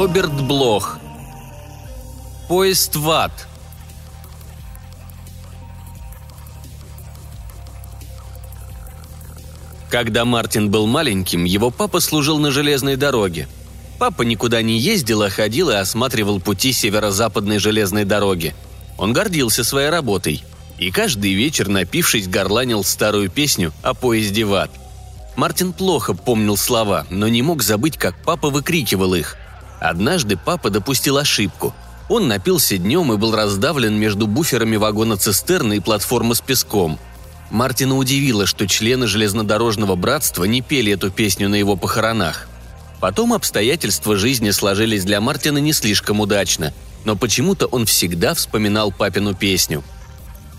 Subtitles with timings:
[0.00, 0.98] Роберт Блох.
[2.48, 3.32] Поезд в ад.
[9.90, 13.46] Когда Мартин был маленьким, его папа служил на железной дороге.
[13.98, 18.54] Папа никуда не ездил, а ходил и осматривал пути северо-западной железной дороги.
[18.96, 20.42] Он гордился своей работой
[20.78, 24.70] и каждый вечер, напившись, горланил старую песню о поезде в ад.
[25.36, 29.36] Мартин плохо помнил слова, но не мог забыть, как папа выкрикивал их.
[29.80, 31.74] Однажды папа допустил ошибку.
[32.08, 36.98] Он напился днем и был раздавлен между буферами вагона цистерны и платформы с песком–
[37.50, 42.48] Мартина удивило, что члены железнодорожного братства не пели эту песню на его похоронах.
[43.00, 46.72] Потом обстоятельства жизни сложились для Мартина не слишком удачно,
[47.04, 49.82] но почему-то он всегда вспоминал папину песню.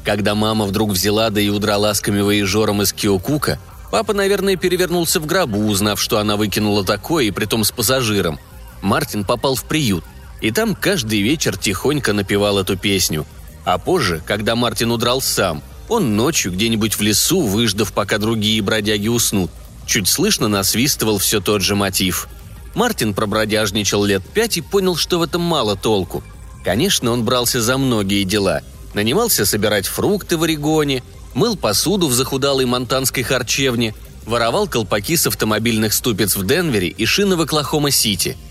[0.03, 3.59] Когда мама вдруг взяла да и удрала с камевоежором из Киокука,
[3.91, 8.39] папа, наверное, перевернулся в гробу, узнав, что она выкинула такое, и притом с пассажиром.
[8.81, 10.03] Мартин попал в приют,
[10.41, 13.25] и там каждый вечер тихонько напевал эту песню.
[13.63, 19.09] А позже, когда Мартин удрал сам– он ночью где-нибудь в лесу, выждав, пока другие бродяги
[19.09, 19.51] уснут,
[19.85, 22.29] чуть слышно насвистывал все тот же мотив.
[22.75, 26.23] Мартин пробродяжничал лет пять и понял, что в этом мало толку.
[26.63, 28.61] Конечно, он брался за многие дела.
[28.93, 33.93] Нанимался собирать фрукты в Орегоне, мыл посуду в захудалой монтанской харчевне,
[34.25, 38.37] воровал колпаки с автомобильных ступиц в Денвере и шины в Оклахома-Сити–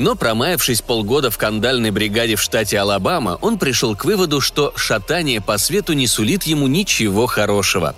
[0.00, 5.42] но промаявшись полгода в кандальной бригаде в штате Алабама, он пришел к выводу, что шатание
[5.42, 7.94] по свету не сулит ему ничего хорошего.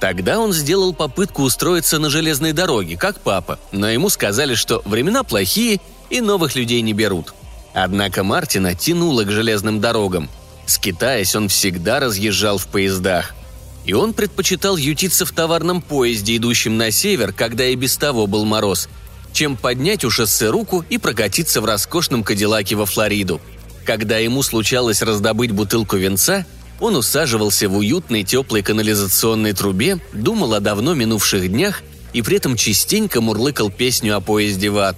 [0.00, 5.22] Тогда он сделал попытку устроиться на железной дороге, как папа, но ему сказали, что времена
[5.22, 5.80] плохие
[6.10, 7.32] и новых людей не берут.
[7.72, 10.28] Однако Мартина тянуло к железным дорогам.
[10.66, 13.36] Скитаясь, он всегда разъезжал в поездах.
[13.84, 18.44] И он предпочитал ютиться в товарном поезде, идущем на север, когда и без того был
[18.44, 18.88] мороз–
[19.36, 23.38] чем поднять у шоссе руку и прокатиться в роскошном Кадиллаке во Флориду.
[23.84, 26.46] Когда ему случалось раздобыть бутылку венца,
[26.80, 31.82] он усаживался в уютной теплой канализационной трубе, думал о давно минувших днях
[32.14, 34.96] и при этом частенько мурлыкал песню о поезде в ад.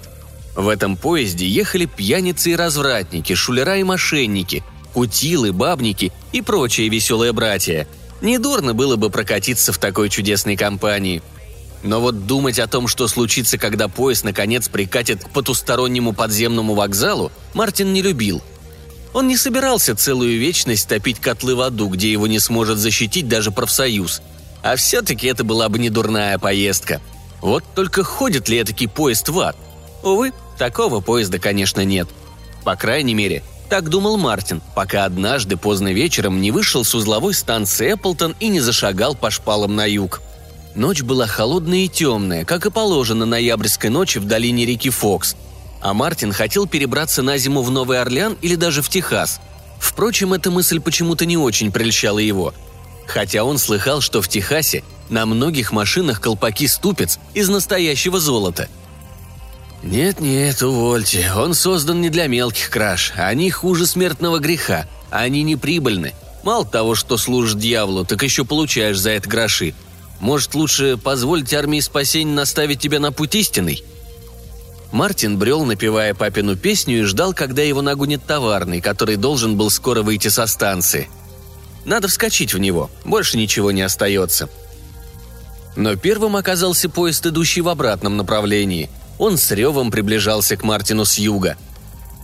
[0.55, 4.63] В этом поезде ехали пьяницы и развратники, шулера и мошенники,
[4.93, 7.89] кутилы, бабники и прочие веселые братья.
[8.21, 11.21] Недурно было бы прокатиться в такой чудесной компании–
[11.83, 17.31] но вот думать о том, что случится, когда поезд наконец прикатит к потустороннему подземному вокзалу,
[17.53, 18.41] Мартин не любил.
[19.13, 23.51] Он не собирался целую вечность топить котлы в аду, где его не сможет защитить даже
[23.51, 24.21] профсоюз.
[24.61, 27.01] А все-таки это была бы не дурная поездка.
[27.41, 29.55] Вот только ходит ли этакий поезд в ад?
[30.03, 32.09] Увы, такого поезда, конечно, нет.
[32.65, 37.93] По крайней мере, так думал Мартин, пока однажды поздно вечером не вышел с узловой станции
[37.93, 40.21] Эпплтон и не зашагал по шпалам на юг–
[40.79, 45.35] Ночь была холодная и темная, как и положено ноябрьской ночи в долине реки Фокс.
[45.81, 49.41] А Мартин хотел перебраться на зиму в Новый Орлеан или даже в Техас.
[49.77, 52.53] Впрочем, эта мысль почему-то не очень прельщала его.
[53.05, 58.69] Хотя он слыхал, что в Техасе на многих машинах колпаки ступец из настоящего золота.
[59.83, 66.13] «Нет-нет, увольте, он создан не для мелких краж, они хуже смертного греха, они не прибыльны.
[66.43, 69.73] Мало того, что служишь дьяволу, так еще получаешь за это гроши»,
[70.19, 73.83] может, лучше позволить армии спасения наставить тебя на путь истинный?»
[74.91, 80.01] Мартин брел, напевая папину песню, и ждал, когда его нагонит товарный, который должен был скоро
[80.01, 81.09] выйти со станции.
[81.85, 84.49] Надо вскочить в него, больше ничего не остается.
[85.75, 88.89] Но первым оказался поезд, идущий в обратном направлении.
[89.19, 91.55] Он с ревом приближался к Мартину с юга.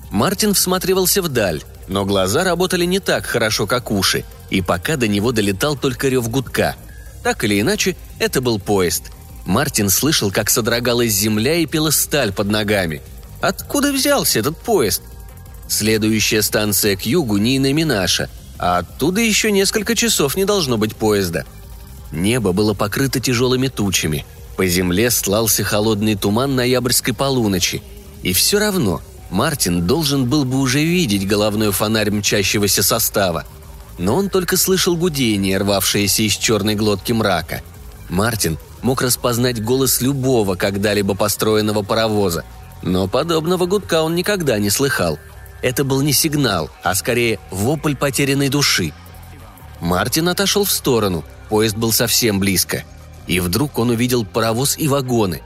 [0.10, 5.32] Мартин всматривался вдаль, но глаза работали не так хорошо, как уши, и пока до него
[5.32, 6.76] долетал только рев гудка–
[7.26, 9.06] так или иначе, это был поезд.
[9.48, 13.02] Мартин слышал, как содрогалась земля и пела сталь под ногами.
[13.42, 15.02] Откуда взялся этот поезд?
[15.68, 18.30] Следующая станция к югу Нина Минаша,
[18.60, 21.46] а оттуда еще несколько часов не должно быть поезда.
[22.12, 24.24] Небо было покрыто тяжелыми тучами.
[24.56, 27.82] По земле слался холодный туман ноябрьской полуночи.
[28.22, 29.02] И все равно
[29.32, 33.46] Мартин должен был бы уже видеть головной фонарь мчащегося состава–
[33.98, 37.62] но он только слышал гудение, рвавшееся из черной глотки мрака.
[38.10, 42.44] Мартин мог распознать голос любого когда-либо построенного паровоза,
[42.82, 45.18] но подобного гудка он никогда не слыхал.
[45.62, 48.94] Это был не сигнал, а скорее вопль потерянной души.
[49.80, 52.84] Мартин отошел в сторону, поезд был совсем близко.
[53.28, 55.42] И вдруг он увидел паровоз и вагоны.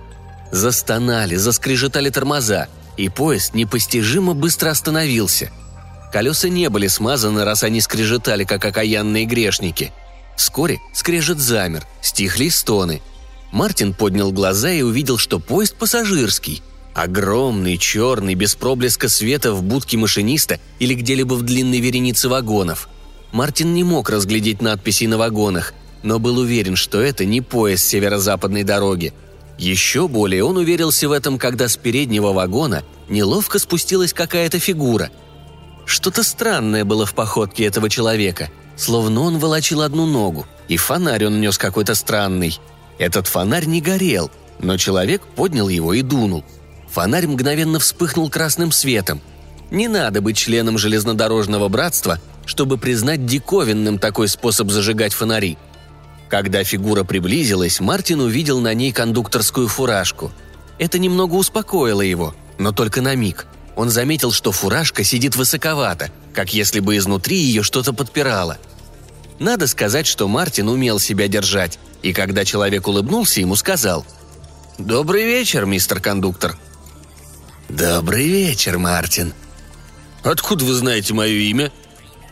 [0.51, 2.67] Застонали, заскрежетали тормоза,
[2.97, 5.51] и поезд непостижимо быстро остановился–
[6.11, 9.91] Колеса не были смазаны, раз они скрежетали, как окаянные грешники.
[10.35, 13.01] Вскоре скрежет замер, стихли стоны.
[13.51, 16.61] Мартин поднял глаза и увидел, что поезд пассажирский.
[16.93, 22.89] Огромный, черный, без проблеска света в будке машиниста или где-либо в длинной веренице вагонов.
[23.31, 28.63] Мартин не мог разглядеть надписи на вагонах, но был уверен, что это не поезд северо-западной
[28.63, 29.13] дороги.
[29.57, 35.11] Еще более он уверился в этом, когда с переднего вагона неловко спустилась какая-то фигура.
[35.89, 41.41] Что-то странное было в походке этого человека, словно он волочил одну ногу, и фонарь он
[41.41, 42.57] нес какой-то странный.
[42.97, 46.45] Этот фонарь не горел, но человек поднял его и дунул–
[46.91, 49.21] Фонарь мгновенно вспыхнул красным светом.
[49.71, 55.57] Не надо быть членом железнодорожного братства, чтобы признать диковинным такой способ зажигать фонари.
[56.27, 60.31] Когда фигура приблизилась, Мартин увидел на ней кондукторскую фуражку.
[60.79, 63.45] Это немного успокоило его, но только на миг.
[63.79, 68.57] Он заметил, что фуражка сидит высоковато, как если бы изнутри ее что-то подпирало.
[69.39, 74.05] Надо сказать, что Мартин умел себя держать, и когда человек улыбнулся, ему сказал
[74.77, 76.57] «Добрый вечер, мистер кондуктор»,
[77.69, 79.33] «Добрый вечер, Мартин».
[80.23, 81.71] «Откуда вы знаете мое имя?»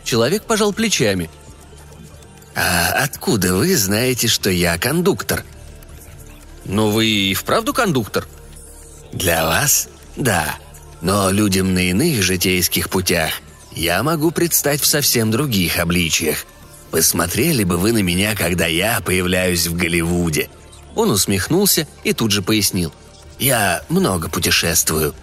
[0.04, 1.30] Человек пожал плечами.
[2.54, 5.46] «А откуда вы знаете, что я кондуктор?»
[6.66, 8.28] «Но вы и вправду кондуктор?»
[9.14, 9.88] «Для вас?
[10.14, 10.58] Да.
[11.00, 13.30] Но людям на иных житейских путях
[13.72, 16.44] я могу предстать в совсем других обличиях.
[16.90, 20.48] Посмотрели бы вы на меня, когда я появляюсь в Голливуде».
[20.94, 22.92] Он усмехнулся и тут же пояснил.
[23.38, 25.14] «Я много путешествую.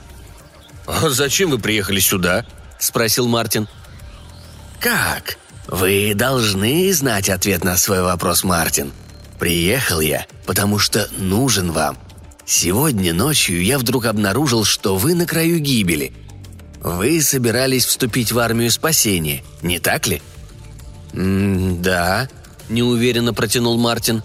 [0.88, 2.46] «А зачем вы приехали сюда?»–
[2.80, 3.68] спросил Мартин.
[4.80, 5.38] «Как?
[5.68, 8.92] Вы должны знать ответ на свой вопрос, Мартин.
[9.40, 11.98] Приехал я, потому что нужен вам.
[12.46, 16.14] Сегодня ночью я вдруг обнаружил, что вы на краю гибели.
[16.82, 20.22] Вы собирались вступить в армию спасения, не так ли?»
[21.14, 22.30] «Да»,–
[22.70, 24.24] неуверенно протянул Мартин.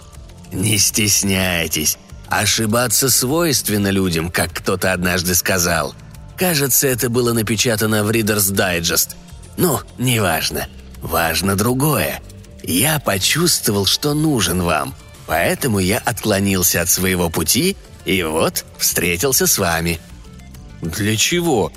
[0.53, 1.97] «Не стесняйтесь.
[2.29, 5.95] Ошибаться свойственно людям, как кто-то однажды сказал–
[6.41, 9.15] Кажется, это было напечатано в Reader's Digest.
[9.59, 10.69] Ну, неважно.
[11.03, 12.23] Важно другое.
[12.63, 14.95] Я почувствовал, что нужен вам,
[15.27, 17.77] поэтому я отклонился от своего пути
[18.11, 20.01] и вот встретился с вами».
[20.83, 21.73] «Для чего?»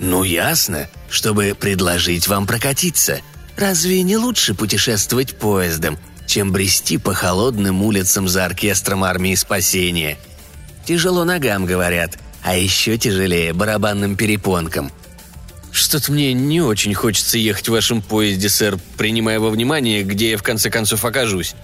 [0.00, 3.20] «Ну, ясно, чтобы предложить вам прокатиться.
[3.56, 10.18] Разве не лучше путешествовать поездом, чем брести по холодным улицам за оркестром армии спасения?
[10.84, 14.90] Тяжело ногам, говорят, а еще тяжелее барабанным перепонкам.
[15.70, 20.38] Что-то мне не очень хочется ехать в вашем поезде, сэр, принимая во внимание, где я
[20.38, 21.54] в конце концов окажусь.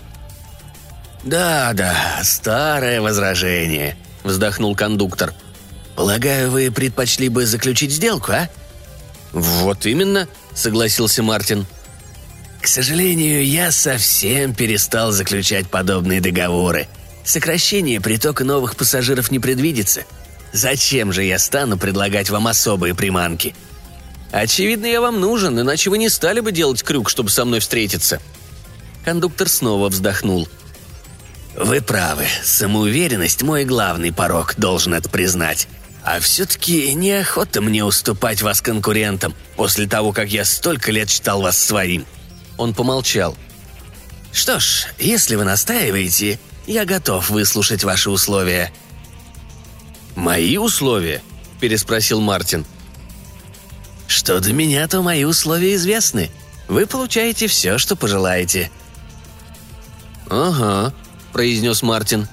[1.22, 5.34] «Да-да, старое возражение»,— вздохнул кондуктор.
[5.94, 8.48] «Полагаю, вы предпочли бы заключить сделку, а?»
[9.32, 11.66] «Вот именно»,— согласился Мартин.
[12.60, 16.88] «К сожалению, я совсем перестал заключать подобные договоры.
[17.24, 20.04] Сокращение притока новых пассажиров не предвидится.
[20.52, 23.54] Зачем же я стану предлагать вам особые приманки?
[24.32, 28.20] Очевидно, я вам нужен, иначе вы не стали бы делать крюк, чтобы со мной встретиться.
[29.04, 30.48] Кондуктор снова вздохнул.
[31.56, 35.68] Вы правы, самоуверенность– мой главный порог, должен это признать.
[36.02, 41.58] А все-таки неохота мне уступать вас конкурентам после того, как я столько лет считал вас
[41.58, 42.06] своим.
[42.56, 43.36] Он помолчал.
[44.32, 48.72] Что ж, если вы настаиваете, я готов выслушать ваши условия–
[50.20, 51.22] «Мои условия?»–
[51.60, 52.66] переспросил Мартин.
[54.06, 56.30] «Что до меня, то мои условия известны.
[56.68, 58.70] Вы получаете все, что пожелаете».
[60.28, 60.92] «Ага»,–
[61.30, 62.28] произнес Мартин.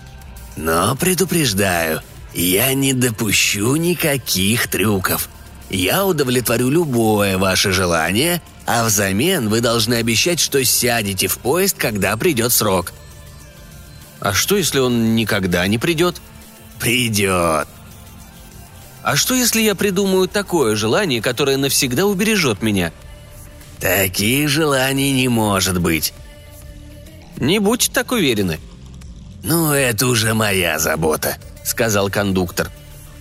[0.56, 2.02] «Но предупреждаю,
[2.34, 5.30] я не допущу никаких трюков.
[5.70, 12.16] Я удовлетворю любое ваше желание, а взамен вы должны обещать, что сядете в поезд, когда
[12.18, 12.94] придет срок».
[14.20, 16.22] «А что, если он никогда не придет?»
[16.80, 17.68] «Придет».
[19.04, 22.92] «А что, если я придумаю такое желание, которое навсегда убережет меня?»
[23.80, 26.14] «Таких желаний не может быть».
[27.38, 28.60] «Не будьте так уверены».
[29.48, 32.70] «Ну, это уже моя забота»,— сказал кондуктор.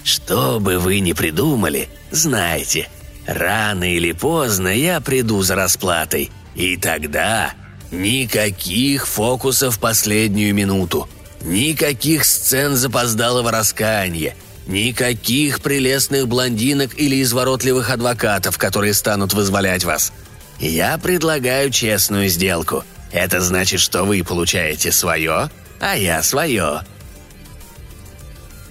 [0.02, 2.88] «Что бы вы ни придумали, знайте,
[3.28, 7.54] рано или поздно я приду за расплатой, и тогда
[7.92, 11.08] никаких фокусов последнюю минуту.
[11.42, 14.34] Никаких сцен запоздалого раскаяния,
[14.66, 20.12] никаких прелестных блондинок или изворотливых адвокатов, которые станут вызволять вас.
[20.58, 22.82] Я предлагаю честную сделку.
[23.12, 26.82] Это значит, что вы получаете свое, а я свое.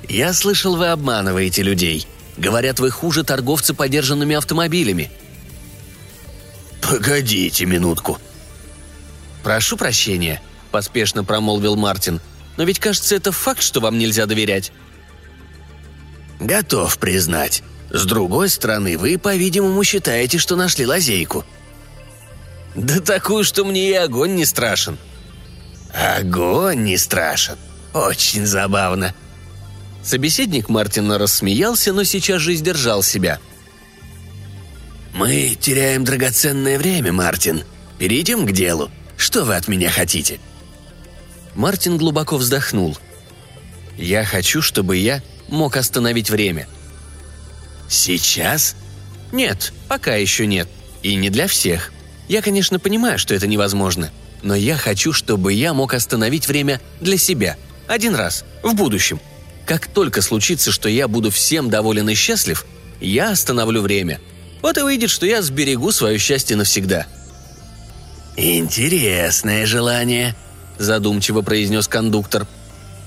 [0.07, 2.07] Я слышал, вы обманываете людей.
[2.37, 5.11] Говорят, вы хуже торговцы подержанными автомобилями.
[6.81, 8.19] Погодите минутку.
[9.43, 12.21] Прошу прощения, поспешно промолвил Мартин–
[12.57, 14.71] но ведь кажется, это факт, что вам нельзя доверять».
[16.39, 17.63] Готов признать.
[17.89, 21.45] С другой стороны, вы, по-видимому, считаете, что нашли лазейку.
[22.75, 24.97] Да такую, что мне и огонь не страшен.
[25.95, 27.57] Огонь не страшен.
[27.93, 29.15] Очень забавно.
[30.03, 33.39] Собеседник Мартина рассмеялся, но сейчас же сдержал себя.
[35.13, 37.63] «Мы теряем драгоценное время, Мартин.
[37.97, 38.91] Перейдем к делу.
[39.15, 40.39] Что вы от меня хотите?»
[41.55, 42.97] Мартин глубоко вздохнул.
[43.97, 46.67] «Я хочу, чтобы я мог остановить время».
[47.87, 48.75] «Сейчас?»
[49.31, 50.67] «Нет, пока еще нет.
[51.01, 51.93] И не для всех.
[52.27, 54.11] Я, конечно, понимаю, что это невозможно.
[54.45, 57.57] Но я хочу, чтобы я мог остановить время для себя.
[57.87, 58.45] Один раз.
[58.61, 59.19] В будущем.
[59.65, 62.63] Как только случится, что я буду всем доволен и счастлив,
[63.01, 64.21] я остановлю время.
[64.61, 67.07] Вот и выйдет, что я сберегу свое счастье навсегда».
[68.37, 70.35] «Интересное желание»,–
[70.77, 72.45] задумчиво произнес кондуктор.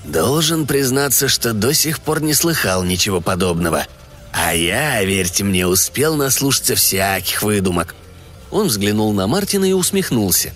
[0.03, 3.87] «Должен признаться, что до сих пор не слыхал ничего подобного.
[4.33, 7.95] А я, верьте мне, успел наслушаться всяких выдумок».
[8.51, 10.53] Он взглянул на Мартина и усмехнулся.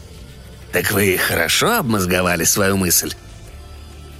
[0.73, 3.13] «Так вы хорошо обмозговали свою мысль?»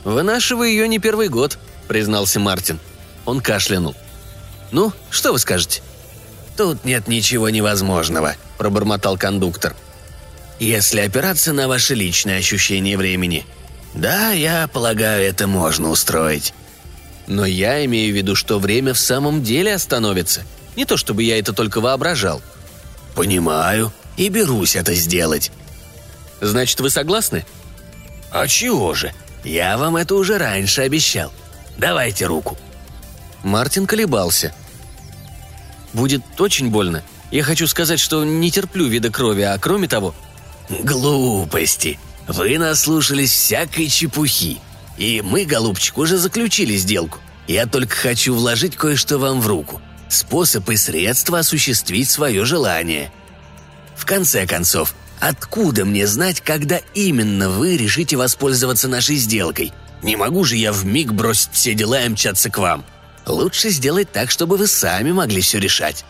[0.06, 1.58] «Вынашиваю ее не первый год»,–
[1.88, 2.80] признался Мартин.
[3.26, 3.96] Он кашлянул.
[4.72, 5.82] «Ну, что вы скажете?»
[6.56, 9.76] «Тут нет ничего невозможного»,– пробормотал кондуктор
[10.60, 13.46] если опираться на ваши личные ощущения времени.
[13.94, 16.54] Да, я полагаю, это можно устроить.
[17.28, 20.44] Но я имею в виду, что время в самом деле остановится.
[20.76, 22.42] Не то чтобы я это только воображал.
[23.16, 25.52] Понимаю и берусь это сделать.
[26.42, 27.46] Значит, вы согласны?
[28.32, 29.14] А чего же?
[29.44, 31.32] Я вам это уже раньше обещал.
[31.78, 32.58] Давайте руку.
[33.44, 34.54] Мартин колебался.
[35.92, 37.04] Будет очень больно.
[37.32, 40.14] Я хочу сказать, что не терплю вида крови, а кроме того,
[40.70, 42.00] «Глупости.
[42.28, 44.60] Вы наслушались всякой чепухи.
[44.98, 47.20] И мы, голубчик, уже заключили сделку.
[47.48, 49.82] Я только хочу вложить кое-что вам в руку.
[50.08, 53.12] Способ и средства осуществить свое желание.
[53.96, 54.96] В конце концов,
[55.28, 59.72] откуда мне знать, когда именно вы решите воспользоваться нашей сделкой?
[60.02, 62.84] Не могу же я в миг бросить все дела и мчаться к вам.
[63.26, 66.06] Лучше сделать так, чтобы вы сами могли все решать».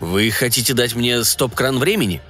[0.00, 2.20] «Вы хотите дать мне стоп-кран времени?»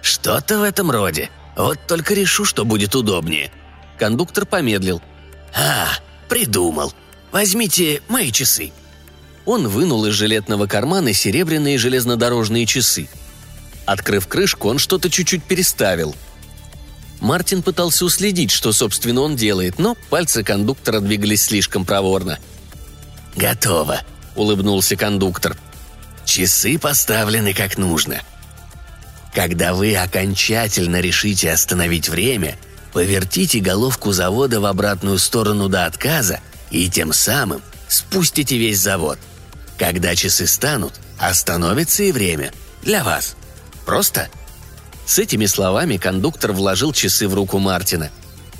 [0.00, 1.28] «Что-то в этом роде.
[1.56, 3.50] Вот только решу, что будет удобнее».
[3.98, 5.02] Кондуктор помедлил.
[5.54, 5.88] «А,
[6.28, 6.94] придумал.
[7.32, 8.72] Возьмите мои часы».
[9.44, 13.08] Он вынул из жилетного кармана серебряные железнодорожные часы.
[13.88, 16.14] Открыв крышку, он что-то чуть-чуть переставил.
[17.20, 22.38] Мартин пытался уследить, что, собственно, он делает, но пальцы кондуктора двигались слишком проворно.
[23.34, 24.02] «Готово»,—
[24.36, 25.56] улыбнулся кондуктор.
[26.26, 28.20] «Часы поставлены как нужно.
[29.34, 32.58] Когда вы окончательно решите остановить время,
[32.92, 36.40] повертите головку завода в обратную сторону до отказа
[36.70, 39.18] и тем самым спустите весь завод.
[39.78, 42.52] Когда часы станут, остановится и время.
[42.82, 43.37] Для вас.
[43.88, 44.28] Просто?»
[45.06, 48.10] С этими словами кондуктор вложил часы в руку Мартина.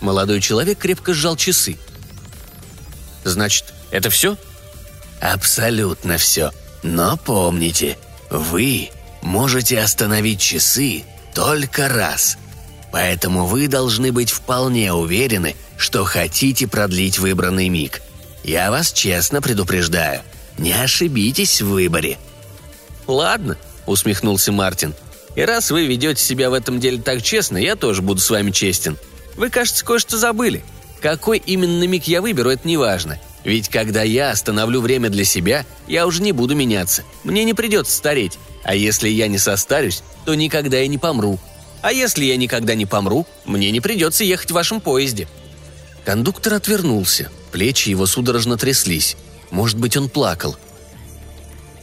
[0.00, 1.76] Молодой человек крепко сжал часы.
[3.24, 4.38] «Значит, это все?»
[5.20, 6.50] «Абсолютно все.
[6.82, 7.98] Но помните,
[8.30, 8.88] вы
[9.20, 11.04] можете остановить часы
[11.34, 12.38] только раз.
[12.90, 18.00] Поэтому вы должны быть вполне уверены, что хотите продлить выбранный миг.
[18.44, 20.22] Я вас честно предупреждаю.
[20.56, 22.16] Не ошибитесь в выборе».
[23.06, 24.94] «Ладно»,— усмехнулся Мартин.
[25.34, 28.50] «И раз вы ведете себя в этом деле так честно, я тоже буду с вами
[28.50, 28.96] честен.
[29.36, 30.64] Вы, кажется, кое-что забыли.
[31.00, 33.20] Какой именно миг я выберу, это не важно.
[33.44, 37.04] Ведь когда я остановлю время для себя, я уже не буду меняться.
[37.22, 38.38] Мне не придется стареть.
[38.64, 41.38] А если я не состарюсь, то никогда и не помру.
[41.80, 45.28] А если я никогда не помру, мне не придется ехать в вашем поезде».
[46.04, 47.30] Кондуктор отвернулся.
[47.52, 49.16] Плечи его судорожно тряслись.
[49.50, 50.56] Может быть, он плакал.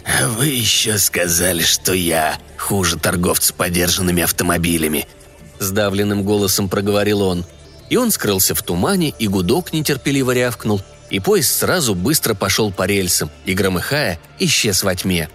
[0.05, 5.07] «Вы еще сказали, что я хуже торговца подержанными автомобилями»,—
[5.59, 7.45] сдавленным голосом проговорил он.
[7.89, 12.83] И он скрылся в тумане, и гудок нетерпеливо рявкнул, и поезд сразу быстро пошел по
[12.83, 15.29] рельсам, и, громыхая, исчез во тьме.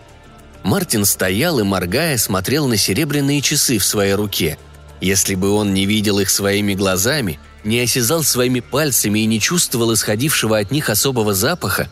[0.63, 4.59] Мартин стоял и, моргая, смотрел на серебряные часы в своей руке.
[5.01, 9.95] Если бы он не видел их своими глазами, не осязал своими пальцами и не чувствовал
[9.95, 11.89] исходившего от них особого запаха,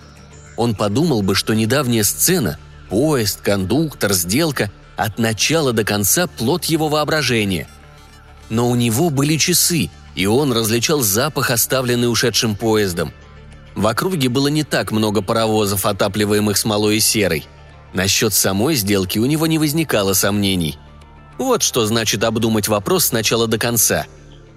[0.56, 2.58] он подумал бы, что недавняя сцена–
[2.88, 7.68] поезд, кондуктор, сделка– от начала до конца плод его воображения.
[8.50, 13.12] Но у него были часы, и он различал запах, оставленный ушедшим поездом.
[13.76, 17.46] В округе было не так много паровозов, отапливаемых смолой и серой–
[17.92, 20.78] Насчет самой сделки у него не возникало сомнений.
[21.38, 24.06] Вот что значит обдумать вопрос с начала до конца.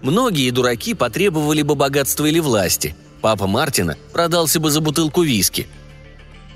[0.01, 2.95] Многие дураки потребовали бы богатства или власти.
[3.21, 5.67] Папа Мартина продался бы за бутылку виски.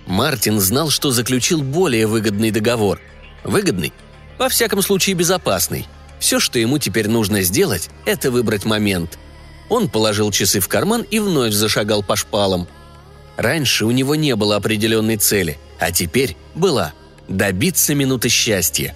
[0.05, 2.99] Мартин знал, что заключил более выгодный договор.
[3.43, 3.93] Выгодный?
[4.37, 5.87] Во всяком случае, безопасный.
[6.19, 9.17] Все, что ему теперь нужно сделать, это выбрать момент.
[9.69, 12.67] Он положил часы в карман и вновь зашагал по шпалам.
[13.37, 16.93] Раньше у него не было определенной цели, а теперь была–
[17.27, 18.95] добиться минуты счастья.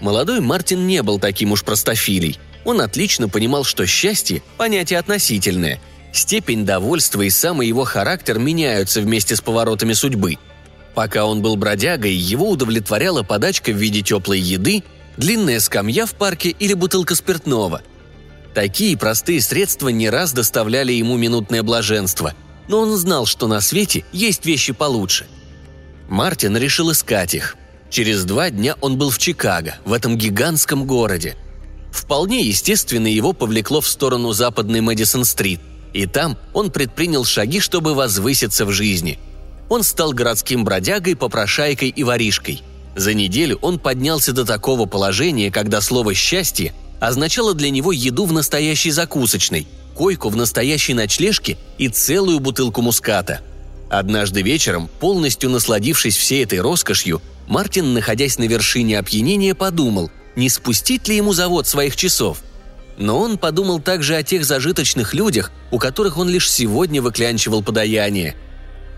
[0.00, 2.38] Молодой Мартин не был таким уж простофилей.
[2.64, 5.80] Он отлично понимал, что счастье– понятие относительное.
[6.12, 10.36] Степень довольства и самый его характер меняются вместе с поворотами судьбы.
[10.94, 14.82] Пока он был бродягой, его удовлетворяла подачка в виде теплой еды,
[15.16, 17.82] длинная скамья в парке или бутылка спиртного.
[18.54, 22.34] Такие простые средства не раз доставляли ему минутное блаженство,
[22.68, 25.26] но он знал, что на свете есть вещи получше.
[26.08, 27.56] Мартин решил искать их.
[27.90, 31.36] Через два дня он был в Чикаго, в этом гигантском городе.
[31.92, 35.60] Вполне естественно его повлекло в сторону западной Мэдисон-стрит,
[35.92, 39.18] и там он предпринял шаги, чтобы возвыситься в жизни.
[39.70, 42.62] Он стал городским бродягой, попрошайкой и воришкой.
[42.96, 48.32] За неделю он поднялся до такого положения, когда слово «счастье» означало для него еду в
[48.32, 53.42] настоящей закусочной, койку в настоящей ночлежке и целую бутылку муската.
[53.88, 61.06] Однажды вечером, полностью насладившись всей этой роскошью, Мартин, находясь на вершине опьянения, подумал, не спустить
[61.06, 62.42] ли ему завод своих часов.
[62.98, 68.36] Но он подумал также о тех зажиточных людях, у которых он лишь сегодня выклянчивал подаяние.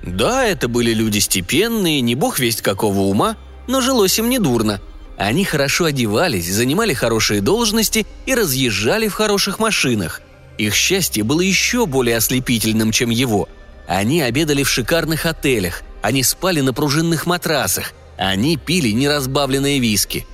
[0.02, 3.36] Да, это были люди степенные, не бог весть какого ума,
[3.68, 4.80] но жилось им недурно–
[5.22, 10.20] они хорошо одевались, занимали хорошие должности и разъезжали в хороших машинах.
[10.58, 13.48] Их счастье было еще более ослепительным, чем его.
[13.86, 20.26] Они обедали в шикарных отелях, они спали на пружинных матрасах, они пили неразбавленные виски.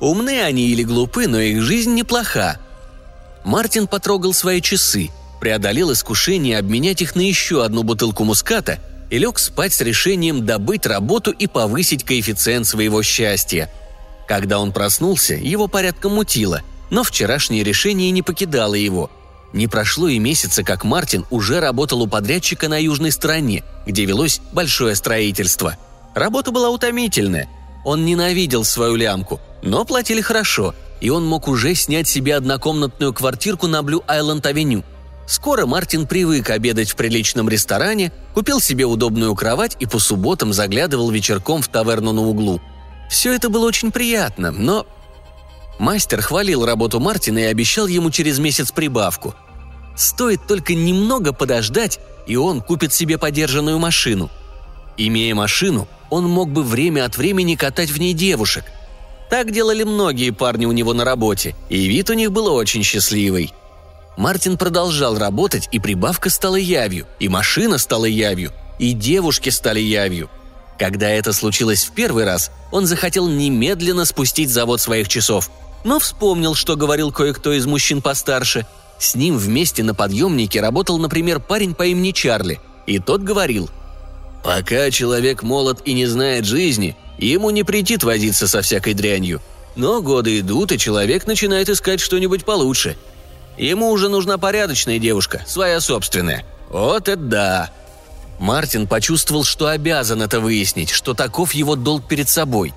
[0.00, 2.58] Умны они или глупы, но их жизнь неплоха.
[3.44, 5.10] Мартин потрогал свои часы,
[5.42, 8.78] преодолел искушение обменять их на еще одну бутылку муската
[9.10, 13.68] и лег спать с решением добыть работу и повысить коэффициент своего счастья–
[14.32, 19.10] когда он проснулся, его порядком мутило, но вчерашнее решение не покидало его.
[19.52, 24.40] Не прошло и месяца, как Мартин уже работал у подрядчика на южной стороне, где велось
[24.52, 25.76] большое строительство.
[26.14, 27.48] Работа была утомительная.
[27.84, 33.66] Он ненавидел свою лямку, но платили хорошо, и он мог уже снять себе однокомнатную квартирку
[33.66, 34.84] на Блю-Айленд-авеню.
[35.26, 41.10] Скоро Мартин привык обедать в приличном ресторане, купил себе удобную кровать и по субботам заглядывал
[41.10, 42.60] вечерком в таверну на углу–
[43.12, 44.86] все это было очень приятно, но...
[45.78, 49.34] Мастер хвалил работу Мартина и обещал ему через месяц прибавку.
[49.94, 54.30] Стоит только немного подождать, и он купит себе подержанную машину.
[54.96, 58.64] Имея машину, он мог бы время от времени катать в ней девушек.
[59.28, 63.52] Так делали многие парни у него на работе, и вид у них был очень счастливый.
[64.16, 70.30] Мартин продолжал работать, и прибавка стала явью, и машина стала явью, и девушки стали явью–
[70.82, 75.48] когда это случилось в первый раз, он захотел немедленно спустить завод своих часов,
[75.84, 78.66] но вспомнил, что говорил кое-кто из мужчин постарше.
[78.98, 83.70] С ним вместе на подъемнике работал, например, парень по имени Чарли, и тот говорил
[84.42, 89.40] «Пока человек молод и не знает жизни, ему не претит возиться со всякой дрянью.
[89.76, 92.96] Но годы идут, и человек начинает искать что-нибудь получше.
[93.56, 96.44] Ему уже нужна порядочная девушка, своя собственная.
[96.70, 97.70] Вот это да!»
[98.38, 102.74] Мартин почувствовал, что обязан это выяснить, что таков его долг перед собой.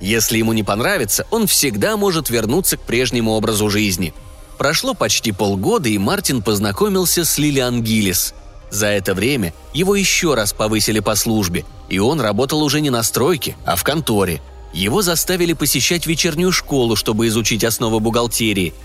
[0.00, 4.14] Если ему не понравится, он всегда может вернуться к прежнему образу жизни.
[4.56, 8.34] Прошло почти полгода, и Мартин познакомился с Лилиан Гиллис.
[8.70, 13.02] За это время его еще раз повысили по службе, и он работал уже не на
[13.02, 14.40] стройке, а в конторе.
[14.72, 18.74] Его заставили посещать вечернюю школу, чтобы изучить основы бухгалтерии–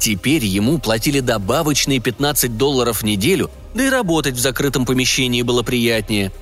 [0.00, 5.62] Теперь ему платили добавочные 15 долларов в неделю, да и работать в закрытом помещении было
[5.62, 6.32] приятнее.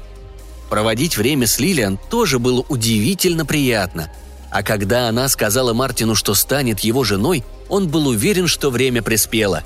[0.71, 4.13] Проводить время с Лилиан тоже было удивительно приятно.
[4.53, 9.65] А когда она сказала Мартину, что станет его женой, он был уверен, что время приспело.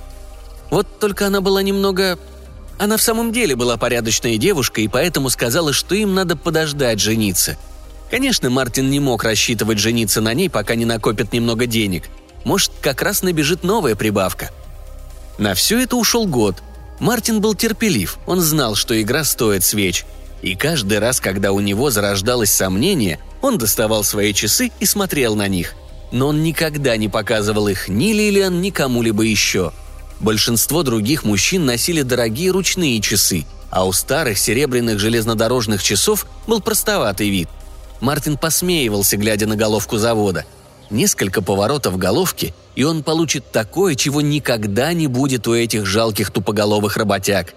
[0.71, 2.19] Вот только она была немного...
[2.79, 7.59] Она в самом деле была порядочной девушкой, и поэтому сказала, что им надо подождать жениться.
[8.11, 12.05] Конечно, Мартин не мог рассчитывать жениться на ней, пока не накопит немного денег–
[12.45, 14.51] может, как раз набежит новая прибавка.
[15.39, 16.57] На все это ушел год.
[17.01, 20.05] Мартин был терпелив, он знал, что игра стоит свеч.
[20.41, 25.49] И каждый раз, когда у него зарождалось сомнение, он доставал свои часы и смотрел на
[25.49, 25.75] них.
[26.11, 29.73] Но он никогда не показывал их ни Лилиан, ни кому-либо еще.
[30.21, 37.31] Большинство других мужчин носили дорогие ручные часы, а у старых серебряных железнодорожных часов был простоватый
[37.31, 37.49] вид.
[38.01, 40.45] Мартин посмеивался, глядя на головку завода–
[40.93, 46.99] Несколько поворотов головки, и он получит такое, чего никогда не будет у этих жалких тупоголовых
[46.99, 47.55] работяг.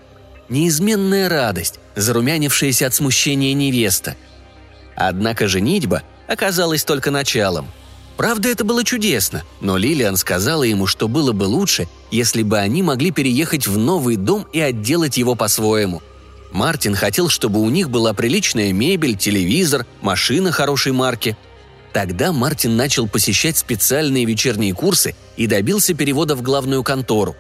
[0.48, 4.16] неизменная радость, зарумянившаяся от смущения невеста.
[4.96, 7.68] Однако женитьба оказалась только началом.
[8.16, 12.84] Правда, это было чудесно, но Лилиан сказала ему, что было бы лучше, если бы они
[12.84, 16.02] могли переехать в новый дом и отделать его по-своему.
[16.54, 21.36] Мартин хотел, чтобы у них была приличная мебель, телевизор, машина хорошей марки.
[21.96, 27.38] Тогда Мартин начал посещать специальные вечерние курсы и добился перевода в главную контору.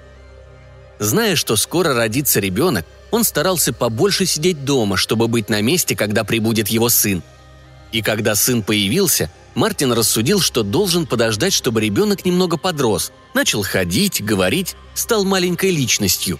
[0.97, 6.23] Зная, что скоро родится ребенок, он старался побольше сидеть дома, чтобы быть на месте, когда
[6.23, 7.21] прибудет его сын.
[7.91, 14.23] И когда сын появился, Мартин рассудил, что должен подождать, чтобы ребенок немного подрос, начал ходить,
[14.23, 16.39] говорить, стал маленькой личностью.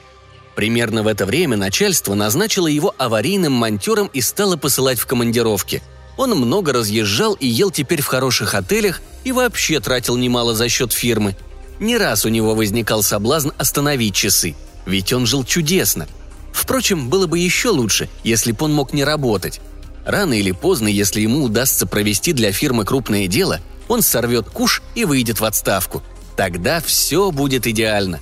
[0.56, 5.84] Примерно в это время начальство назначило его аварийным монтером и стало посылать в командировки.
[6.18, 10.94] Он много разъезжал и ел теперь в хороших отелях и вообще тратил немало за счет
[10.94, 11.36] фирмы.
[11.80, 16.08] Не раз у него возникал соблазн остановить часы, ведь он жил чудесно–
[16.56, 19.60] Впрочем, было бы еще лучше, если бы он мог не работать.
[20.06, 25.04] Рано или поздно, если ему удастся провести для фирмы крупное дело, он сорвет куш и
[25.04, 26.02] выйдет в отставку.
[26.38, 28.22] Тогда все будет идеально.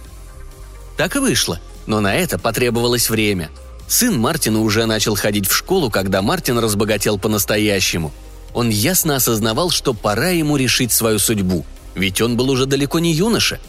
[0.98, 3.52] Так и вышло, но на это потребовалось время.
[3.88, 8.12] Сын Мартина уже начал ходить в школу, когда Мартин разбогател по-настоящему.
[8.54, 11.66] Он ясно осознавал, что пора ему решить свою судьбу,
[11.96, 13.60] ведь он был уже далеко не юноша.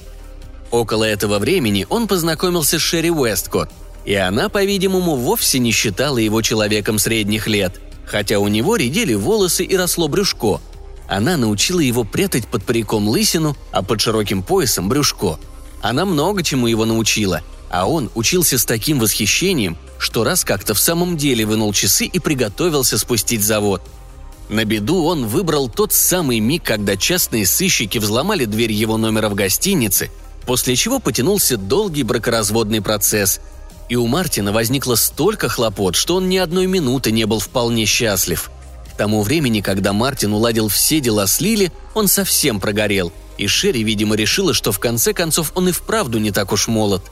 [0.70, 3.70] Около этого времени он познакомился с Шерри Уэсткотт,
[4.05, 9.64] и она, по-видимому, вовсе не считала его человеком средних лет, хотя у него редели волосы
[9.64, 10.61] и росло брюшко.
[11.09, 15.38] Она научила его прятать под париком лысину, а под широким поясом брюшко.
[15.81, 20.78] Она много чему его научила, а он учился с таким восхищением, что раз как-то в
[20.78, 23.82] самом деле вынул часы и приготовился спустить завод.
[24.48, 29.34] На беду он выбрал тот самый миг, когда частные сыщики взломали дверь его номера в
[29.34, 30.10] гостинице,
[30.46, 33.40] после чего потянулся долгий бракоразводный процесс–
[33.88, 38.50] и у Мартина возникло столько хлопот, что он ни одной минуты не был вполне счастлив.
[38.92, 43.82] К тому времени, когда Мартин уладил все дела с Лили, он совсем прогорел, и Шерри,
[43.82, 47.02] видимо, решила, что в конце концов он и вправду не так уж молод.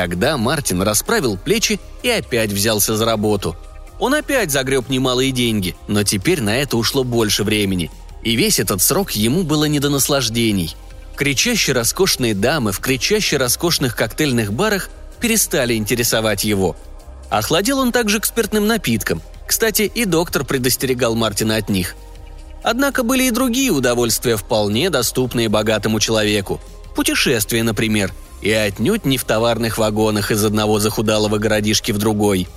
[0.00, 3.54] Тогда Мартин расправил плечи и опять взялся за работу.
[3.98, 7.90] Он опять загреб немалые деньги, но теперь на это ушло больше времени.
[8.22, 10.74] И весь этот срок ему было не до наслаждений.
[11.16, 14.88] Кричащие роскошные дамы в кричаще роскошных коктейльных барах
[15.20, 16.76] перестали интересовать его.
[17.28, 19.20] Охладел он также к спиртным напиткам.
[19.46, 21.94] Кстати, и доктор предостерегал Мартина от них.
[22.62, 26.58] Однако были и другие удовольствия, вполне доступные богатому человеку.
[26.96, 32.48] Путешествия, например, и отнюдь не в товарных вагонах из одного захудалого городишки в другой.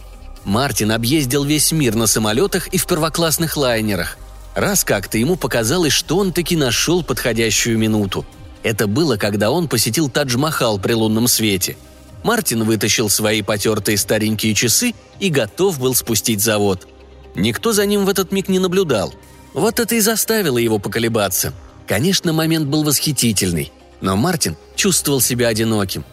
[0.44, 4.18] Мартин объездил весь мир на самолетах и в первоклассных лайнерах.
[4.56, 8.26] Раз как-то ему показалось, что он таки нашел подходящую минуту.
[8.62, 11.78] Это было, когда он посетил Тадж-Махал при лунном свете–
[12.24, 16.88] Мартин вытащил свои потертые старенькие часы и готов был спустить завод.
[17.36, 19.14] Никто за ним в этот миг не наблюдал.
[19.54, 21.54] Вот это и заставило его поколебаться.
[21.86, 23.72] Конечно, момент был восхитительный,
[24.04, 26.04] но Мартин чувствовал себя одиноким.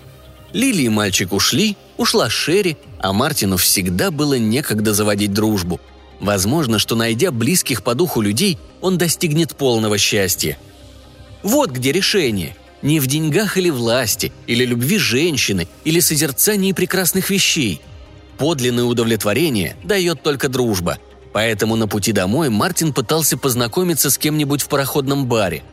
[0.52, 5.80] Лили и мальчик ушли, ушла Шерри, а Мартину всегда было некогда заводить дружбу.
[6.20, 10.56] Возможно, что найдя близких по духу людей, он достигнет полного счастья.
[11.42, 12.56] Вот где решение.
[12.80, 17.82] Не в деньгах или власти, или любви женщины, или созерцании прекрасных вещей.
[18.38, 20.98] Подлинное удовлетворение дает только дружба.
[21.32, 25.64] Поэтому на пути домой Мартин пытался познакомиться с кем-нибудь в пароходном баре.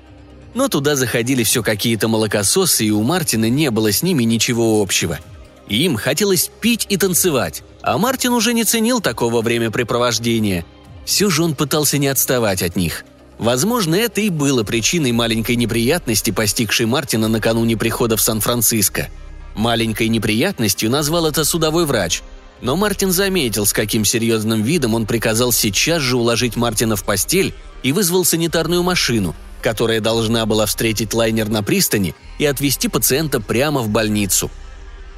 [0.54, 5.20] Но туда заходили все какие-то молокососы, и у Мартина не было с ними ничего общего.
[5.68, 10.66] Им хотелось пить и танцевать, а Мартин уже не ценил такого времяпрепровождения.
[11.06, 13.06] Все же он пытался не отставать от них–
[13.40, 19.10] Возможно, это и было причиной маленькой неприятности, постигшей Мартина накануне прихода в Сан-Франциско.
[19.56, 22.24] Маленькой неприятностью назвал это судовой врач.
[22.62, 27.54] Но Мартин заметил, с каким серьезным видом он приказал сейчас же уложить Мартина в постель
[27.84, 33.82] и вызвал санитарную машину, которая должна была встретить лайнер на пристани и отвезти пациента прямо
[33.82, 34.52] в больницу–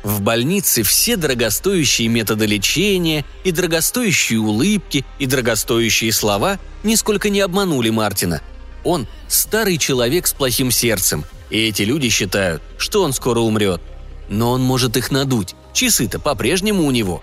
[0.04, 7.90] в больнице все дорогостоящие методы лечения, и дорогостоящие улыбки, и дорогостоящие слова нисколько не обманули
[7.90, 8.42] Мартина.
[8.84, 13.82] Он– старый человек с плохим сердцем, и эти люди считают, что он скоро умрет.
[14.30, 17.22] Но он может их надуть, часы-то по-прежнему у него.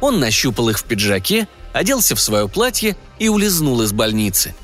[0.00, 4.54] Он нащупал их в пиджаке, оделся в свое платье и улизнул из больницы.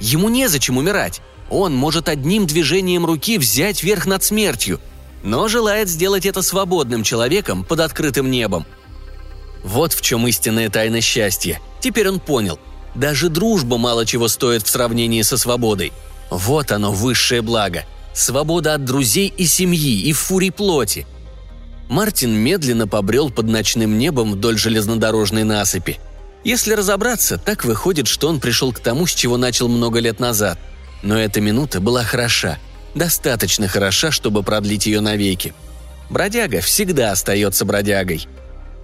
[0.00, 1.20] Ему незачем умирать.
[1.50, 4.80] Он может одним движением руки взять верх над смертью–
[5.24, 8.66] но желает сделать это свободным человеком под открытым небом.
[9.64, 11.60] Вот в чем истинная тайна счастья.
[11.80, 12.60] Теперь он понял.
[12.94, 15.92] Даже дружба мало чего стоит в сравнении со свободой.
[16.30, 17.84] Вот оно, высшее благо.
[18.12, 21.06] Свобода от друзей и семьи, и фурий плоти.
[21.88, 25.98] Мартин медленно побрел под ночным небом вдоль железнодорожной насыпи.
[26.44, 30.58] Если разобраться, так выходит, что он пришел к тому, с чего начал много лет назад.
[31.02, 32.58] Но эта минута была хороша,
[32.94, 35.54] достаточно хороша, чтобы продлить ее навеки.
[36.10, 38.26] Бродяга всегда остается бродягой.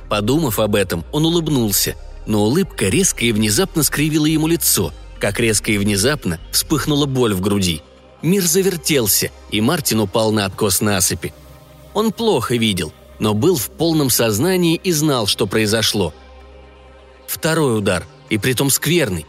[0.08, 1.94] Подумав об этом, он улыбнулся,
[2.26, 7.40] но улыбка резко и внезапно скривила ему лицо, как резко и внезапно вспыхнула боль в
[7.40, 7.82] груди.
[8.22, 11.32] Мир завертелся, и Мартин упал на откос насыпи.
[11.94, 16.14] Он плохо видел, но был в полном сознании и знал, что произошло.
[17.30, 19.24] Второй удар, и притом скверный.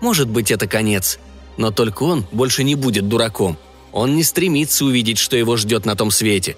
[0.00, 1.20] Может быть, это конец.
[1.56, 3.56] Но только он больше не будет дураком.
[3.92, 6.56] Он не стремится увидеть, что его ждет на том свете.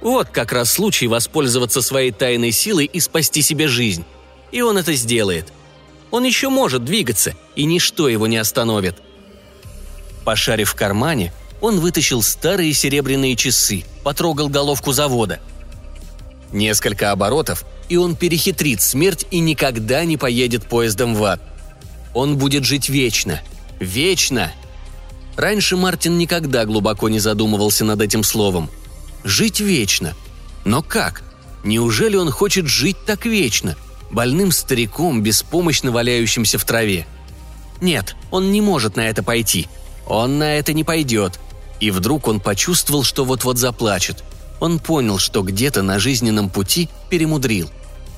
[0.00, 4.04] Вот как раз случай воспользоваться своей тайной силой и спасти себе жизнь.
[4.52, 5.52] И он это сделает.
[6.12, 8.94] Он еще может двигаться, и ничто его не остановит.
[10.24, 15.40] Пошарив в кармане, он вытащил старые серебряные часы, потрогал головку завода.
[16.52, 21.42] Несколько оборотов, и он перехитрит смерть и никогда не поедет поездом в ад.
[22.14, 23.42] Он будет жить вечно.
[23.80, 24.52] Вечно!
[25.36, 28.70] Раньше Мартин никогда глубоко не задумывался над этим словом.
[29.24, 30.14] Жить вечно.
[30.64, 31.22] Но как?
[31.64, 33.76] Неужели он хочет жить так вечно?
[34.10, 37.06] Больным стариком, беспомощно валяющимся в траве.
[37.80, 39.66] Нет, он не может на это пойти.
[40.06, 41.40] Он на это не пойдет.
[41.80, 44.22] И вдруг он почувствовал, что вот-вот заплачет.
[44.60, 47.68] Он понял, что где-то на жизненном пути перемудрил.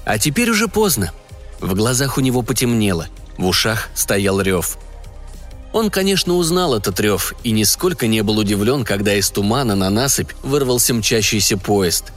[0.05, 1.13] А теперь уже поздно.
[1.61, 3.07] В глазах у него потемнело,
[3.39, 4.79] в ушах стоял рев.
[5.73, 10.33] Он, конечно, узнал этот рев и нисколько не был удивлен, когда из тумана на насыпь
[10.43, 12.13] вырвался мчащийся поезд.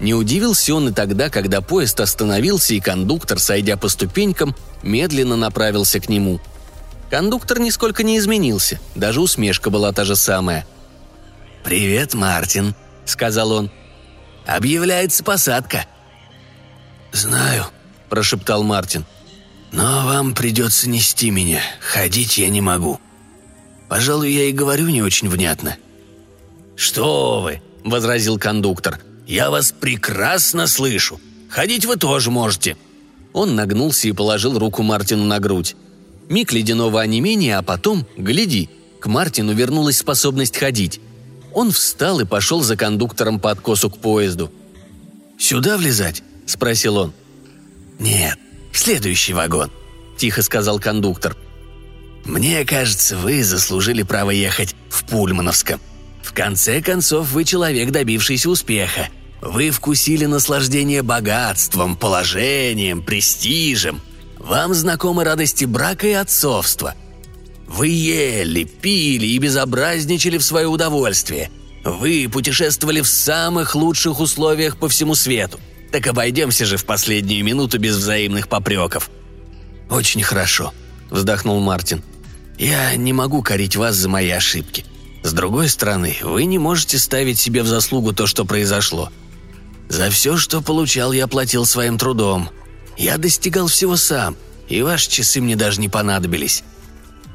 [0.00, 6.00] Не удивился он и тогда, когда поезд остановился и кондуктор, сойдя по ступенькам, медленно направился
[6.00, 6.40] к нему.
[7.10, 10.66] Кондуктор нисколько не изменился, даже усмешка была та же самая–
[11.66, 13.72] «Привет, Мартин»,— сказал он.
[14.46, 15.84] «Объявляется посадка».
[17.16, 17.64] «Знаю»,—
[18.10, 19.06] прошептал Мартин.
[19.72, 21.62] «Но вам придется нести меня.
[21.80, 23.00] Ходить я не могу.
[23.88, 25.78] Пожалуй, я и говорю не очень внятно».
[26.76, 29.00] «Что вы»,— возразил кондуктор.
[29.26, 31.18] «Я вас прекрасно слышу.
[31.48, 32.76] Ходить вы тоже можете».
[33.32, 35.74] Он нагнулся и положил руку Мартину на грудь.
[36.28, 38.68] Миг ледяного онемения, а потом, гляди,
[39.00, 41.00] к Мартину вернулась способность ходить.
[41.54, 44.52] Он встал и пошел за кондуктором по откосу к поезду.
[45.38, 47.12] «Сюда влезать?»– спросил он.
[47.98, 48.38] «Нет,
[48.72, 49.70] в следующий вагон»,–
[50.16, 51.36] тихо сказал кондуктор.
[52.24, 55.80] «Мне кажется, вы заслужили право ехать в Пульмановском.
[56.22, 59.08] В конце концов, вы человек, добившийся успеха.
[59.40, 64.00] Вы вкусили наслаждение богатством, положением, престижем.
[64.38, 66.94] Вам знакомы радости брака и отцовства–
[67.66, 71.50] вы ели, пили и безобразничали в свое удовольствие.
[71.84, 75.58] Вы путешествовали в самых лучших условиях по всему свету.
[75.96, 79.08] Так обойдемся же в последнюю минуту без взаимных попреков».
[79.88, 80.74] «Очень хорошо»,—
[81.10, 82.02] вздохнул Мартин.
[82.58, 84.84] «Я не могу корить вас за мои ошибки.
[85.22, 89.10] С другой стороны, вы не можете ставить себе в заслугу то, что произошло.
[89.88, 92.50] За все, что получал, я платил своим трудом.
[92.98, 94.36] Я достигал всего сам,
[94.68, 96.62] и ваши часы мне даже не понадобились.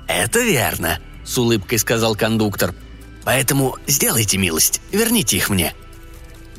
[0.07, 2.75] «Это верно»,— с улыбкой сказал кондуктор.
[3.23, 5.73] «Поэтому сделайте милость, верните их мне».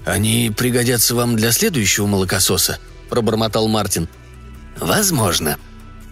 [0.05, 4.09] «Они пригодятся вам для следующего молокососа»,— пробормотал Мартин.
[4.77, 5.59] «Возможно».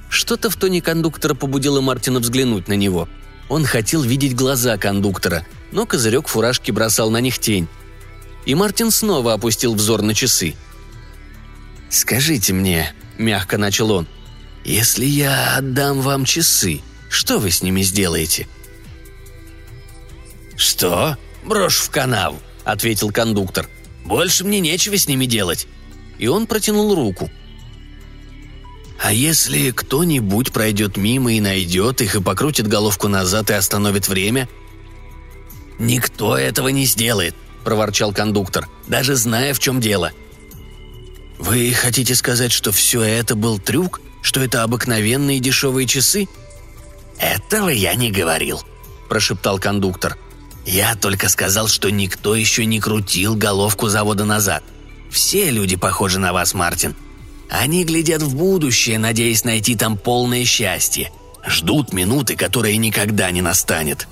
[0.08, 3.08] Что-то в тоне кондуктора побудило Мартина взглянуть на него.
[3.48, 7.68] Он хотел видеть глаза кондуктора, но козырек фуражки бросал на них тень.
[8.44, 10.54] И Мартин снова опустил взор на часы.
[11.88, 14.06] «Скажите мне»,— мягко начал он,—
[14.64, 18.48] «если я отдам вам часы, что вы с ними сделаете?»
[20.56, 21.16] «Что?
[21.44, 23.68] Брошь в канаву»,— ответил кондуктор.
[24.04, 25.66] «Больше мне нечего с ними делать».
[26.18, 27.30] И он протянул руку.
[29.02, 34.48] «А если кто-нибудь пройдет мимо и найдет их и покрутит головку назад и остановит время?»
[35.78, 37.34] «Никто этого не сделает»,—
[37.64, 40.12] проворчал кондуктор, «даже зная, в чем дело».
[41.38, 44.02] «Вы хотите сказать, что все это был трюк?
[44.20, 46.28] Что это обыкновенные дешевые часы?»
[47.18, 48.60] «Этого я не говорил»,–
[49.08, 50.18] прошептал кондуктор.
[50.70, 54.62] «Я только сказал, что никто еще не крутил головку завода назад.
[55.10, 56.94] Все люди похожи на вас, Мартин.
[57.48, 61.10] Они глядят в будущее, надеясь найти там полное счастье.
[61.44, 64.06] Ждут минуты, которая никогда не настанет».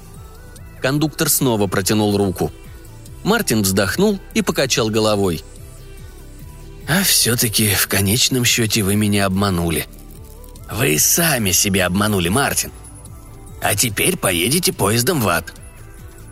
[0.82, 2.50] Кондуктор снова протянул руку.
[3.22, 5.44] Мартин вздохнул и покачал головой.
[6.88, 9.86] «А все-таки в конечном счете вы меня обманули».
[10.72, 12.72] «Вы сами себя обманули, Мартин»,
[13.62, 15.54] а теперь поедете поездом в ад».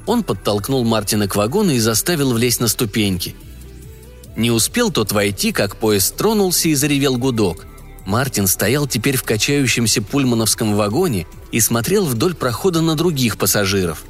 [0.07, 3.35] Он подтолкнул Мартина к вагону и заставил влезть на ступеньки.
[4.37, 7.66] Не успел тот войти, как поезд тронулся и заревел гудок.
[8.05, 14.05] Мартин стоял теперь в качающемся пульмановском вагоне и смотрел вдоль прохода на других пассажиров.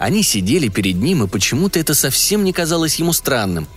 [0.00, 3.68] Они сидели перед ним, и почему-то это совсем не казалось ему странным.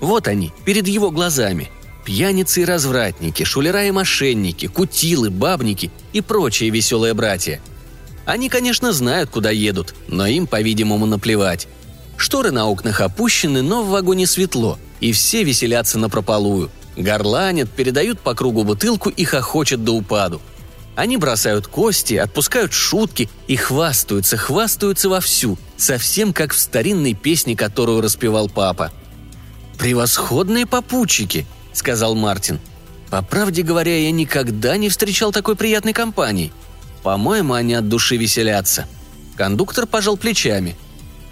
[0.00, 1.70] Вот они, перед его глазами.
[2.04, 7.60] Пьяницы и развратники, шулера и мошенники, кутилы, бабники и прочие веселые братья.
[8.28, 11.66] Они, конечно, знают, куда едут, но им, по-видимому, наплевать.
[12.18, 16.70] Шторы на окнах опущены, но в вагоне светло, и все веселятся на прополую.
[16.94, 20.42] Горланят, передают по кругу бутылку и хохочут до упаду.
[20.94, 28.02] Они бросают кости, отпускают шутки и хвастаются, хвастаются вовсю, совсем как в старинной песне, которую
[28.02, 28.92] распевал папа.
[29.78, 32.60] «Превосходные попутчики»,— сказал Мартин.
[33.08, 36.52] «По правде говоря, я никогда не встречал такой приятной компании.
[37.02, 38.86] По-моему, они от души веселятся».
[39.36, 40.76] Кондуктор пожал плечами.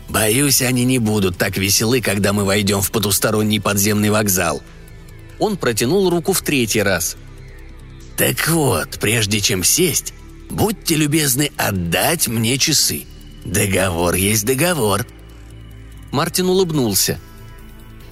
[0.08, 4.62] «Боюсь, они не будут так веселы, когда мы войдем в потусторонний подземный вокзал»,
[5.38, 7.16] он протянул руку в третий раз.
[8.16, 10.14] «Так вот, прежде чем сесть,
[10.48, 13.04] будьте любезны отдать мне часы.
[13.44, 15.06] Договор есть договор».
[16.12, 17.18] Мартин улыбнулся.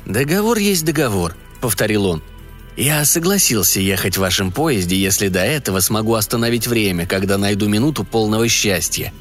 [0.05, 2.23] «Договор есть договор»,— повторил он.
[2.77, 8.05] «Я согласился ехать в вашем поезде, если до этого смогу остановить время, когда найду минуту
[8.05, 9.13] полного счастья.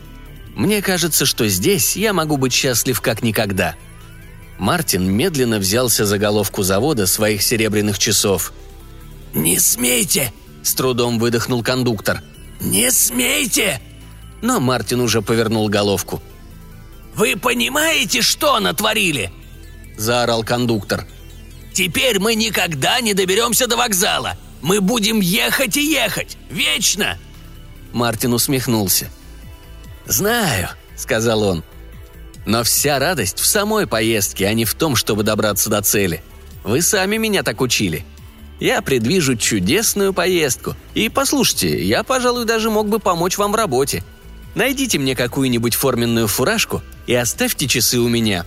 [0.55, 3.75] Мне кажется, что здесь я могу быть счастлив как никогда».
[4.57, 8.53] Мартин медленно взялся за головку завода своих серебряных часов.
[9.33, 10.31] «Не смейте!»–
[10.63, 12.21] с трудом выдохнул кондуктор.
[12.61, 13.81] «Не смейте!»
[14.41, 16.21] Но Мартин уже повернул головку.
[17.15, 19.31] «Вы понимаете, что натворили?»–
[19.97, 21.05] заорал кондуктор.
[21.73, 24.37] «Теперь мы никогда не доберемся до вокзала.
[24.61, 26.37] Мы будем ехать и ехать.
[26.49, 27.17] Вечно!»
[27.91, 29.09] Мартин усмехнулся.
[30.05, 31.63] «Знаю»,— сказал он.
[32.45, 36.23] Но вся радость в самой поездке, а не в том, чтобы добраться до цели.
[36.63, 38.05] Вы сами меня так учили.
[38.59, 40.75] Я предвижу чудесную поездку.
[40.93, 44.03] И послушайте, я, пожалуй, даже мог бы помочь вам в работе.
[44.55, 48.45] Найдите мне какую-нибудь форменную фуражку и оставьте часы у меня».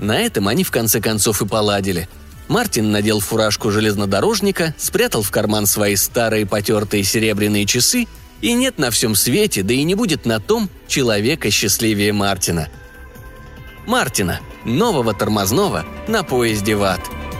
[0.00, 2.08] На этом они в конце концов и поладили.
[2.48, 8.06] Мартин надел фуражку железнодорожника, спрятал в карман свои старые потертые серебряные часы,
[8.40, 12.68] и нет на всем свете, да и не будет на том человека счастливее Мартина–
[13.86, 17.00] Мартина, нового тормозного, на поезде в ад–